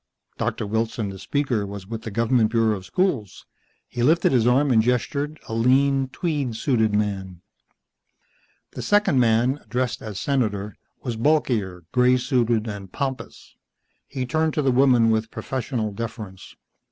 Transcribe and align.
Doctor 0.39 0.65
Wilson, 0.65 1.09
the 1.09 1.19
speaker, 1.19 1.63
was 1.63 1.85
with 1.85 2.01
the 2.01 2.09
government 2.09 2.49
bureau 2.49 2.75
of 2.75 2.85
schools. 2.87 3.45
He 3.87 4.01
lifted 4.01 4.31
his 4.31 4.47
arm 4.47 4.71
and 4.71 4.81
gestured, 4.81 5.39
a 5.47 5.53
lean, 5.53 6.07
tweed 6.07 6.55
suited 6.55 6.95
man. 6.95 7.43
The 8.71 8.81
second 8.81 9.19
man, 9.19 9.59
addressed 9.63 10.01
as 10.01 10.19
Senator, 10.19 10.75
was 11.03 11.17
bulkier, 11.17 11.83
grey 11.91 12.17
suited 12.17 12.67
and 12.67 12.91
pompous. 12.91 13.53
He 14.07 14.25
turned 14.25 14.55
to 14.55 14.63
the 14.63 14.71
woman 14.71 15.11
with 15.11 15.29
professional 15.29 15.91
deference. 15.91 16.55